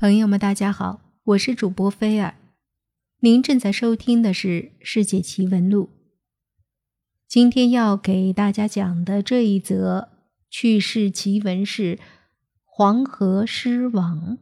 [0.00, 2.36] 朋友们，大家好，我是主播菲尔，
[3.18, 4.48] 您正在收听的是
[4.80, 5.86] 《世界奇闻录》。
[7.26, 10.10] 今天要给大家讲的这一则
[10.48, 11.98] 趣事奇闻是
[12.64, 14.38] 黄河狮王。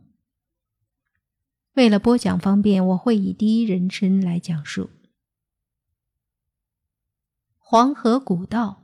[1.72, 4.90] 为了播讲方便，我会以第一人称来讲述。
[7.56, 8.82] 黄河古道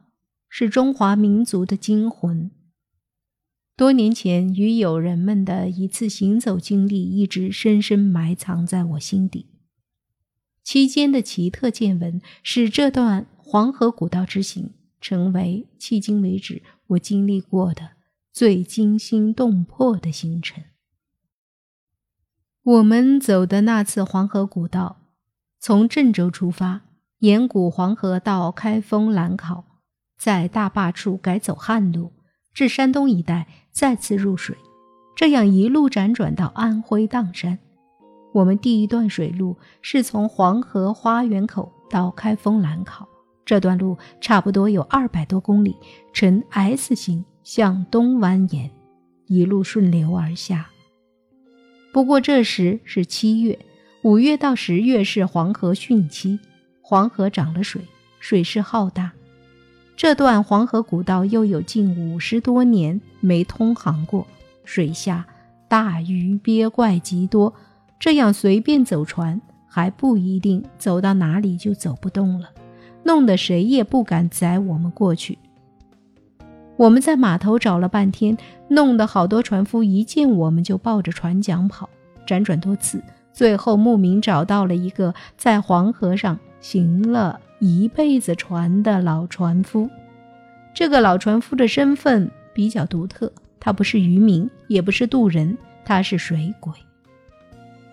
[0.48, 2.50] 是中华民族的精魂。
[3.82, 9.46] 多年前与友人们的一次行走经历，一直深深埋藏在我心底。
[10.62, 17.94] 期间的奇特见闻，使这段黄河古道之行成为迄今为止我经历过的
[18.32, 20.62] 最惊心动魄的行程。
[22.62, 25.00] 我们走的那次黄河古道，
[25.58, 26.82] 从郑州出发，
[27.18, 29.64] 沿古黄河到开封兰考，
[30.16, 32.12] 在大坝处改走旱路。
[32.54, 34.56] 至山东一带，再次入水，
[35.16, 37.58] 这样一路辗转到安徽砀山。
[38.32, 43.08] 我们第一段水路是从黄河花园口到开封兰考，
[43.44, 45.76] 这段路差不多有二百多公里，
[46.12, 48.70] 呈 S 型向东蜿蜒，
[49.26, 50.68] 一路顺流而下。
[51.92, 53.58] 不过这时是七月，
[54.02, 56.38] 五月到十月是黄河汛期，
[56.80, 57.82] 黄河涨了水，
[58.18, 59.12] 水势浩大。
[59.96, 64.26] 这段黄河古道又有近五十多年没通航过，
[64.64, 65.24] 水下
[65.68, 67.54] 大鱼鳖怪极多，
[68.00, 72.48] 这样随便走船还不一定走到哪里就走不动了，
[73.04, 75.38] 弄得谁也不敢载我们过去。
[76.76, 78.36] 我们在码头找了半天，
[78.68, 81.88] 弄得好多船夫一见我们就抱着船桨跑，
[82.26, 83.00] 辗转多次，
[83.32, 87.38] 最后慕名找到了一个在黄河上行了。
[87.64, 89.88] 一辈子船的老船夫，
[90.74, 96.72] 这个老船夫的身份比较独特，他不是渔民，也不是渡人，他是水鬼。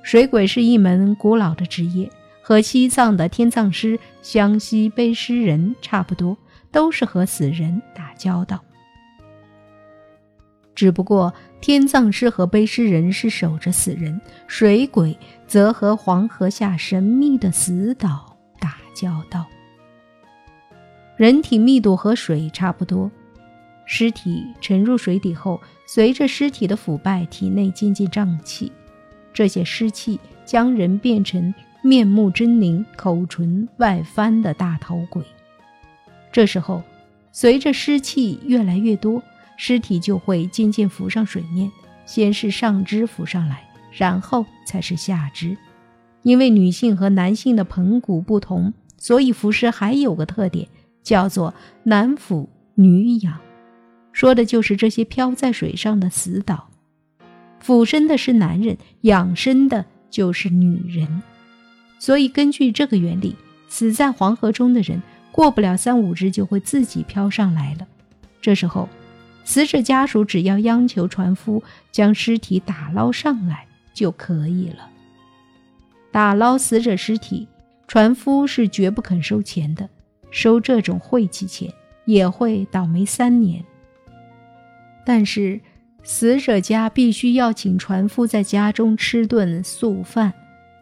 [0.01, 2.09] 水鬼是一门古老的职业，
[2.41, 6.35] 和西藏的天葬师、湘西背尸人差不多，
[6.71, 8.59] 都是和死人打交道。
[10.73, 19.45] 只不过天葬师和背尸人是守着死人，水鬼则和黄河下神秘的死岛打交道。
[21.19, 23.11] 人体密度和水差不多，
[23.85, 28.71] 尸体沉入水底后，随着尸体的腐败，体内渐渐胀气，
[29.33, 35.21] 这些湿气将人变成面目狰狞、口唇外翻的大头鬼。
[36.31, 36.81] 这时候，
[37.33, 39.21] 随着湿气越来越多，
[39.57, 41.69] 尸体就会渐渐浮上水面，
[42.05, 45.57] 先是上肢浮上来，然后才是下肢。
[46.23, 50.65] 因为女性和男性的盆骨不同，所以浮尸还有个特点。
[51.03, 53.39] 叫做男俯女仰，
[54.11, 56.69] 说的就是这些漂在水上的死岛。
[57.59, 61.21] 俯身的是男人，仰身的就是女人。
[61.99, 63.35] 所以根据这个原理，
[63.67, 65.01] 死在黄河中的人，
[65.31, 67.87] 过不了三五日就会自己飘上来了。
[68.41, 68.87] 这时候，
[69.43, 71.61] 死者家属只要央求船夫
[71.91, 74.89] 将尸体打捞上来就可以了。
[76.11, 77.47] 打捞死者尸体，
[77.87, 79.89] 船夫是绝不肯收钱的。
[80.31, 81.73] 收这种晦气钱
[82.05, 83.63] 也会倒霉三年。
[85.05, 85.59] 但是
[86.03, 90.33] 死者家必须要请船夫在家中吃顿素饭，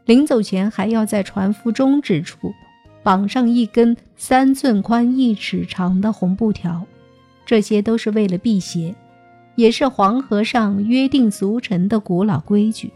[0.06, 2.54] 临走前还要在船夫中指处
[3.04, 6.86] 绑上一根三寸宽一尺长的红布条，
[7.46, 8.94] 这些都是为了辟邪，
[9.56, 12.92] 也是黄河上约定俗成的古老规矩。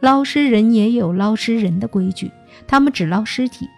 [0.00, 2.30] 捞尸人也有捞尸人的规矩，
[2.66, 3.68] 他们只捞尸体。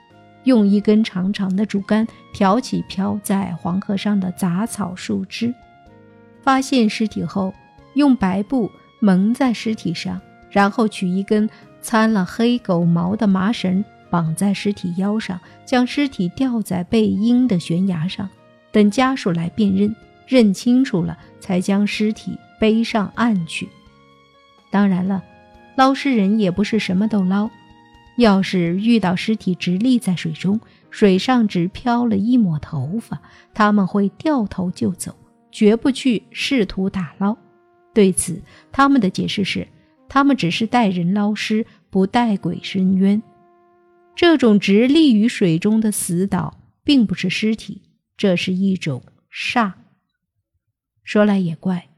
[0.47, 5.53] 用一根长长的竹竿挑起漂在黄河上的杂草树枝，
[6.41, 7.53] 发现尸体后，
[7.95, 8.71] 用白布
[9.01, 10.21] 蒙在尸体上，
[10.51, 11.51] 然后取一根
[11.83, 18.29] 掺了黑狗毛的麻绳绑在尸体腰上，将尸体吊在背阴的悬崖上，
[18.71, 19.95] 等家属来辨认，
[20.29, 23.69] 认清楚了才将尸体背上岸去。
[24.71, 25.23] 当然了，
[25.77, 27.51] 捞尸人也不是什么都捞。
[28.17, 30.61] 要是遇到尸体直立在水中，
[30.91, 33.21] 水上只飘了一抹头发，
[33.53, 35.15] 他们会掉头就走，
[35.51, 37.37] 绝不去试图打捞。
[37.93, 38.43] 对此，
[38.73, 39.69] 他们的解释是：
[40.09, 43.23] 他们只是带人捞尸，不带鬼伸冤。
[44.15, 47.83] 这种直立于水中的死岛，并不是尸体，
[48.17, 49.73] 这是一种煞。
[51.05, 51.91] 说来也怪，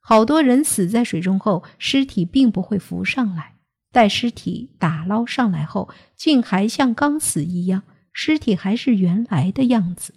[0.00, 3.54] 好多人死在水中后，尸体并不会浮上来。
[3.92, 7.82] 待尸体打捞上来后，竟还像刚死一样，
[8.12, 10.14] 尸体还是原来的样子。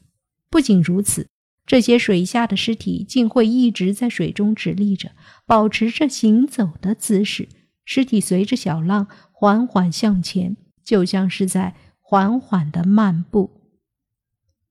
[0.49, 1.27] 不仅如此，
[1.65, 5.11] 这些水下的尸体竟会一直在水中直立着，
[5.45, 7.49] 保持着行走的姿势。
[7.85, 10.55] 尸体随着小浪缓缓向前，
[10.85, 13.51] 就像是在缓缓的漫步。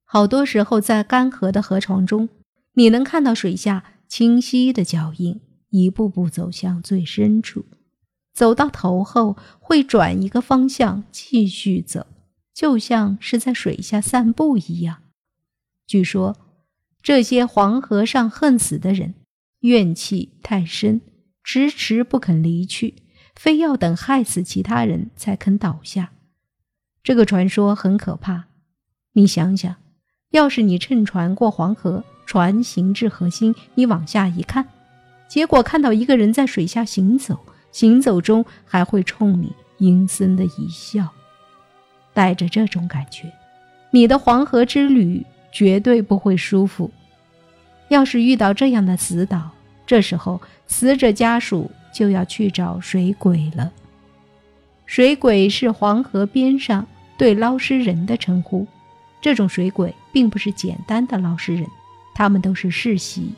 [0.05, 2.28] 好多时候，在干涸的河床中，
[2.75, 5.40] 你能看到水下清晰的脚印，
[5.70, 7.66] 一步步走向最深处，
[8.32, 12.06] 走到头后会转一个方向继续走，
[12.55, 15.02] 就像是在水下散步一样。
[15.87, 16.37] 据说，
[17.02, 19.14] 这些黄河上恨死的人，
[19.61, 21.00] 怨气太深，
[21.44, 22.96] 迟迟不肯离去。
[23.34, 26.12] 非要等害死其他人才肯倒下，
[27.02, 28.44] 这个传说很可怕。
[29.14, 29.75] 你想想，
[30.31, 34.69] 要是你乘船过黄河，船行至河心，你往下一看，
[35.29, 41.08] 结果看到一个人在水下行走，行走中还会冲你阴森的一笑，
[42.14, 43.32] 带着这种感觉，
[43.90, 46.90] 你的黄河之旅绝对不会舒服。
[47.88, 49.50] 要是遇到这样的死岛，
[49.86, 51.70] 这时候死者家属。
[51.92, 53.70] 就要去找水鬼了。
[54.86, 56.86] 水鬼是黄河边上
[57.19, 58.66] 对捞尸人的称呼。
[59.20, 61.66] 这种水鬼并不是简单的捞尸人，
[62.14, 63.34] 他们都是世袭，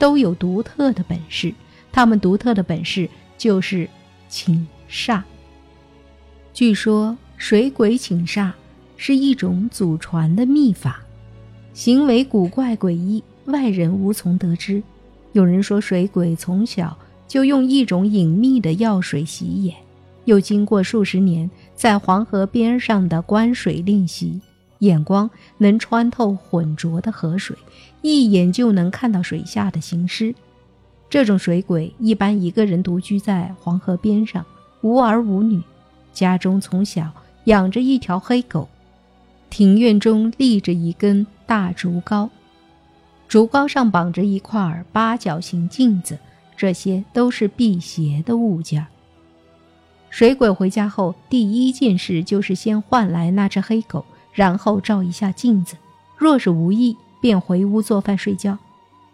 [0.00, 1.54] 都有独特的本事。
[1.92, 3.08] 他们独特的本事
[3.42, 3.88] 就是
[4.28, 5.20] 请煞。
[6.54, 8.52] 据说水鬼请煞
[8.96, 11.02] 是一种祖传的秘法，
[11.74, 14.80] 行为古怪诡异，外人无从得知。
[15.32, 16.96] 有人说水鬼从小。
[17.26, 19.74] 就用一种隐秘的药水洗眼，
[20.26, 24.38] 又经过数十年在黄河边上的观水练习，
[24.80, 27.56] 眼光能穿透浑浊的河水，
[28.02, 30.34] 一眼就能看到水下的行尸。
[31.12, 34.46] 这种水鬼一般一个人独居在黄河边上，
[34.80, 35.62] 无儿无女，
[36.10, 37.12] 家中从小
[37.44, 38.66] 养着一条黑狗，
[39.50, 42.30] 庭院中立着一根大竹篙，
[43.28, 46.18] 竹篙上绑着一块八角形镜子。
[46.56, 48.86] 这些都是辟邪的物件。
[50.08, 55.76] 水鬼回家后，第一件事就是先唤来那只黑狗，然后照一下镜子。
[56.16, 58.54] 若是无异，便回屋做饭睡觉；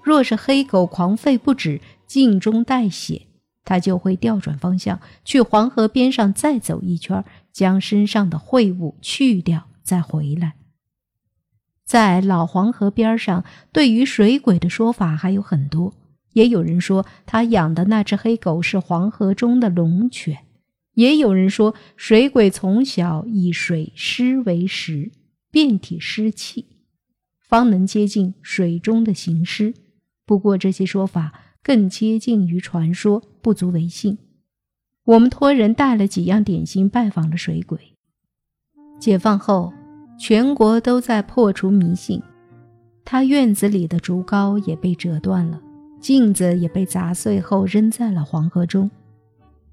[0.02, 3.26] 若是黑狗狂吠不止，镜中带血，
[3.64, 10.54] 他就会调转方向，去黄河边上再走一圈，将身上的秽物去掉，再回来。
[11.84, 15.94] 在老黄河边上，对于水鬼的说法还有很多。
[16.34, 20.36] 也有人说，他养的那只黑狗是黄河中的龙犬；
[20.94, 25.10] 也有人说，水鬼从小以水湿为食，
[25.50, 26.66] 遍体湿气，
[27.40, 29.74] 方能接近水中的行尸。
[30.28, 31.32] 不过，这些说法
[31.62, 34.18] 更接近于传说，不足为信。
[35.06, 37.80] 我们托人带了几样点心拜访了水鬼。
[39.00, 39.72] 解放后，
[40.18, 42.22] 全国都在破除迷信，
[43.06, 45.58] 他院子里的竹篙也被折断了。
[45.98, 48.90] 镜子也被砸碎后扔在了黄河中，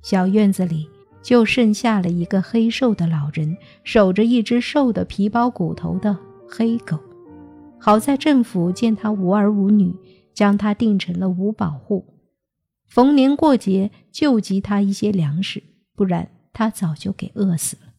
[0.01, 0.89] 小院子里
[1.21, 6.17] 就剩下了一个黑瘦的老人，守着一只瘦的皮包骨头的
[6.49, 6.97] 黑狗。
[7.77, 9.93] 好在政府见他无儿无女，
[10.35, 12.13] 将他定成了五保户，
[12.85, 15.63] 逢年过节救济他一些粮食，
[15.95, 17.93] 不然他早就给饿死了。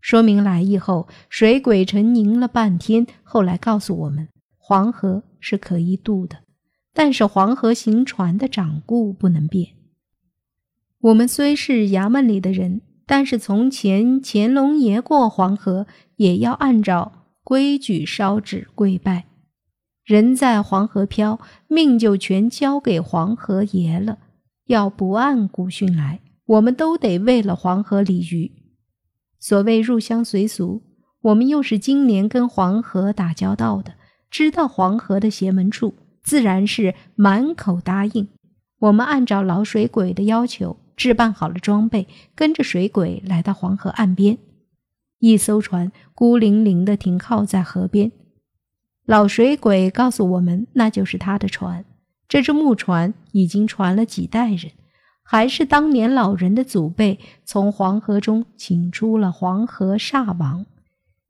[0.00, 6.38] 说明来意后，水鬼沉吟了半天，后来告诉我们，黄河是可以渡的。
[6.92, 9.74] 但是黄河行船的掌故不能变。
[11.00, 15.86] 我们虽是衙门里的人，但是从前乾隆爷过黄河
[16.16, 19.26] 也要按照规矩烧纸跪拜。
[20.06, 24.18] 人在黄河漂，命就全交给黄河爷了。
[24.66, 28.52] 要不按古训来，我们都得为了黄河鲤鱼。
[29.40, 30.80] 所谓入乡随俗，
[31.22, 33.94] 我们又是今年跟黄河打交道的，
[34.30, 35.94] 知道黄河的邪门处。
[36.22, 38.28] 自然是满口答应。
[38.78, 44.38] 我们按照老水鬼的要求置办好了装备，跟着水鬼来到黄河岸边。
[45.18, 48.12] 一艘船孤零零地停靠在河边。
[49.06, 51.84] 老水鬼告诉我们，那就是他的船。
[52.28, 54.72] 这只木船已经传了几代人，
[55.22, 60.66] 还是当年老人的祖辈从黄河中请出了黄河煞王。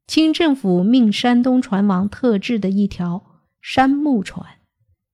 [0.07, 3.23] 清政府命山东船王特制的一条
[3.61, 4.47] 杉木船。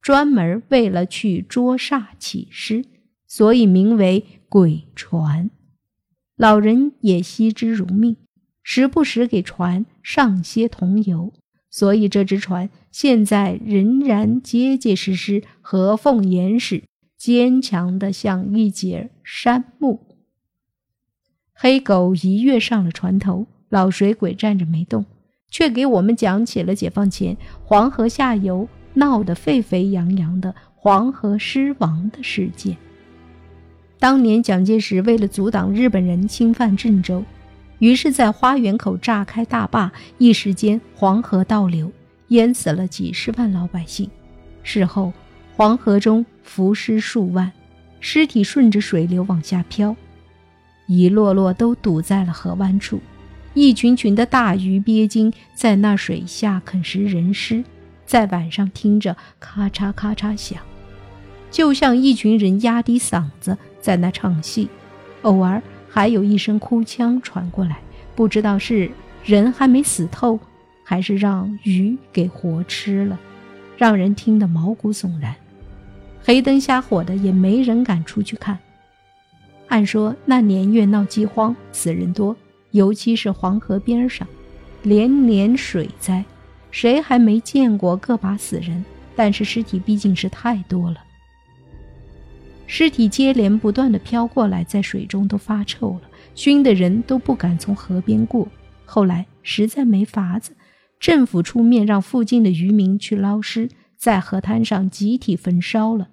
[0.00, 2.84] 专门为了去捉煞起尸，
[3.28, 5.48] 所以名为鬼船。
[6.36, 8.16] 老人也惜之如命，
[8.64, 11.32] 时不时给船上些桐油，
[11.72, 16.84] 所以这只船现在仍然结结实实、合缝严实，
[17.16, 20.06] 坚强的像一截杉木。
[21.54, 25.06] 黑狗一跃上了船头，老水鬼站着没动，
[25.50, 32.76] 却给我们讲起了解放前黄河下游闹得沸沸扬扬的黄河狮王的事件。
[33.98, 37.24] 当年蒋介石为了阻挡日本人侵犯郑州，
[37.82, 41.90] 于是，在花园口炸开大坝，一时间黄河倒流，
[42.28, 44.08] 淹死了几十万老百姓。
[44.62, 45.12] 事后，
[45.56, 47.50] 黄河中浮尸数万，
[47.98, 49.96] 尸体顺着水流往下漂，
[50.86, 53.00] 一落落都堵在了河湾处。
[53.52, 57.64] 一群群的大鱼鳖精在那水下啃食人尸，
[58.06, 60.60] 在晚上听着咔嚓咔嚓响，
[61.50, 63.58] 就像一群人压低嗓子。
[63.80, 64.68] 在那唱戏，
[65.22, 65.60] 偶尔
[65.94, 67.78] 还有一声哭腔传过来，
[68.16, 68.90] 不知道是
[69.22, 70.40] 人还没死透，
[70.82, 73.20] 还是让鱼给活吃了，
[73.76, 75.34] 让人听得毛骨悚然。
[76.24, 78.58] 黑灯瞎火的，也没人敢出去看。
[79.68, 82.34] 按说那年月闹饥荒，死人多，
[82.70, 84.26] 尤其是黄河边上，
[84.82, 86.24] 连年水灾，
[86.70, 88.82] 谁还没见过个把死人？
[89.14, 90.96] 但是尸体毕竟是太多了。
[92.74, 98.48] 尸体接连不断的飘过来，在水中都发臭了，熏的人都不敢从河边过。
[98.86, 100.56] 后来实在没法子，
[100.98, 106.08] 政府出面让附近的渔民去捞尸，在河滩上集体焚烧了，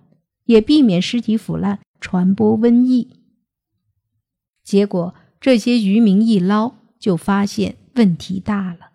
[0.47, 3.07] 也避免尸体腐烂传播瘟疫。
[4.61, 8.91] 结果这些渔民一捞，就发现问题大了，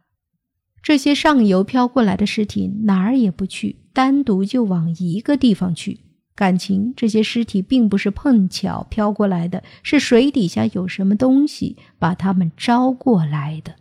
[0.82, 6.00] 这些上游飘过来的尸体哪儿也不去，单独就往一个地方去。
[6.36, 13.76] 感情这些尸体并不是碰巧飘过来的，是水底下有什么东西把他们招过来的。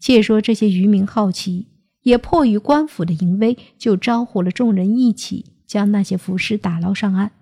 [0.00, 1.68] 且说这些渔民好奇，
[2.02, 7.32] 也迫于官府的淫威，就招呼了众人一起将那些浮尸打捞上岸。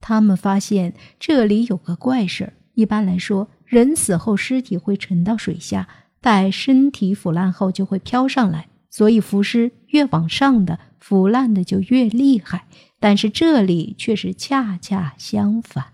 [0.00, 5.88] 他们发现这里有个怪事儿：一般来说，人死后尸体会沉到水下，
[6.20, 12.66] 待身体腐烂后就会飘上来，所以浮尸越往上的，腐烂的就越厉害。
[12.98, 15.86] 但是这里却是恰恰相反。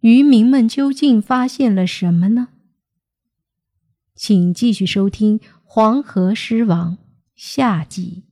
[0.00, 2.48] 渔民们究竟发现了什么呢？
[4.14, 6.92] 请继续收听《黄河狮王》
[7.34, 8.22] 下集。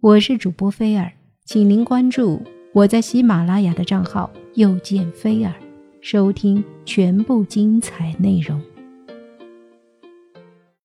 [0.00, 1.12] 我是主播菲尔，
[1.44, 5.52] 请您关注我在喜马拉雅的账号“又见菲尔”，
[6.00, 8.71] 收听全部精彩内容。